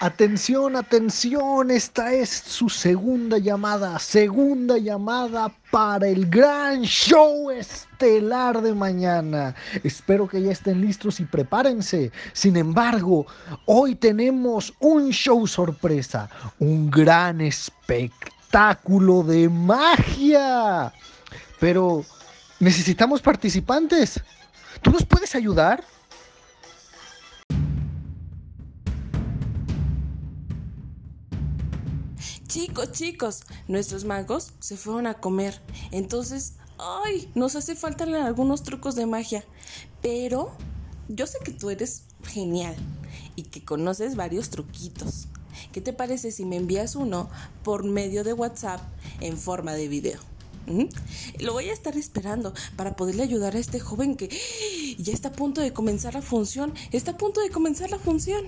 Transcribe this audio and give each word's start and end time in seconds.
Atención, 0.00 0.76
atención, 0.76 1.70
esta 1.70 2.12
es 2.12 2.28
su 2.28 2.68
segunda 2.68 3.38
llamada, 3.38 3.98
segunda 3.98 4.76
llamada 4.76 5.50
para 5.70 6.06
el 6.06 6.28
gran 6.28 6.82
show 6.82 7.50
estelar 7.50 8.60
de 8.60 8.74
mañana. 8.74 9.54
Espero 9.84 10.28
que 10.28 10.42
ya 10.42 10.52
estén 10.52 10.82
listos 10.82 11.18
y 11.20 11.24
prepárense. 11.24 12.12
Sin 12.34 12.58
embargo, 12.58 13.24
hoy 13.64 13.94
tenemos 13.94 14.74
un 14.80 15.12
show 15.12 15.46
sorpresa, 15.46 16.28
un 16.58 16.90
gran 16.90 17.40
espectáculo 17.40 19.22
de 19.22 19.48
magia. 19.48 20.92
Pero 21.58 22.04
necesitamos 22.60 23.22
participantes. 23.22 24.20
¿Tú 24.82 24.90
nos 24.90 25.06
puedes 25.06 25.34
ayudar? 25.34 25.82
Chicos, 32.46 32.92
chicos, 32.92 33.42
nuestros 33.68 34.04
magos 34.04 34.52
se 34.60 34.76
fueron 34.76 35.06
a 35.06 35.14
comer. 35.14 35.60
Entonces, 35.90 36.54
ay, 36.78 37.30
nos 37.34 37.56
hace 37.56 37.74
falta 37.74 38.04
algunos 38.04 38.62
trucos 38.62 38.94
de 38.94 39.06
magia. 39.06 39.44
Pero 40.02 40.52
yo 41.08 41.26
sé 41.26 41.38
que 41.44 41.52
tú 41.52 41.70
eres 41.70 42.04
genial 42.24 42.76
y 43.34 43.44
que 43.44 43.64
conoces 43.64 44.16
varios 44.16 44.50
truquitos. 44.50 45.28
¿Qué 45.72 45.80
te 45.80 45.92
parece 45.92 46.30
si 46.30 46.44
me 46.44 46.56
envías 46.56 46.96
uno 46.96 47.30
por 47.62 47.84
medio 47.84 48.24
de 48.24 48.32
WhatsApp 48.32 48.80
en 49.20 49.36
forma 49.36 49.74
de 49.74 49.88
video? 49.88 50.20
Lo 51.38 51.52
voy 51.52 51.68
a 51.68 51.72
estar 51.72 51.96
esperando 51.96 52.52
para 52.76 52.96
poderle 52.96 53.22
ayudar 53.22 53.54
a 53.54 53.58
este 53.58 53.78
joven 53.78 54.16
que 54.16 54.28
ya 54.98 55.12
está 55.12 55.28
a 55.28 55.32
punto 55.32 55.60
de 55.60 55.72
comenzar 55.72 56.14
la 56.14 56.22
función. 56.22 56.74
Está 56.92 57.12
a 57.12 57.16
punto 57.16 57.40
de 57.40 57.50
comenzar 57.50 57.90
la 57.90 57.98
función. 57.98 58.46